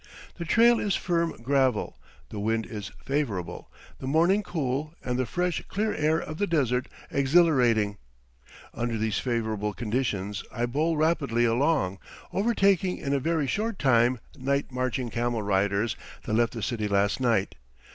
The 0.39 0.45
trail 0.45 0.79
is 0.79 0.95
firm 0.95 1.31
gravel, 1.43 1.95
the 2.29 2.39
wind 2.39 2.65
is 2.65 2.89
favorable, 3.05 3.69
the 3.99 4.07
morning 4.07 4.41
cool, 4.41 4.95
and 5.05 5.19
the 5.19 5.27
fresh, 5.27 5.63
clear 5.67 5.93
air 5.93 6.17
of 6.19 6.39
the 6.39 6.47
desert 6.47 6.87
exhilarating; 7.11 7.99
under 8.73 8.97
these 8.97 9.19
favorable 9.19 9.73
conditions 9.73 10.43
I 10.51 10.65
bowl 10.65 10.97
rapidly 10.97 11.45
along, 11.45 11.99
overtaking 12.33 12.97
in 12.97 13.13
a 13.13 13.19
very 13.19 13.45
short 13.45 13.77
time 13.77 14.19
night 14.35 14.71
marching 14.71 15.11
camel 15.11 15.43
riders 15.43 15.95
that 16.23 16.33
left 16.33 16.53
the 16.53 16.63
city 16.63 16.87
last 16.87 17.19
night. 17.19 17.53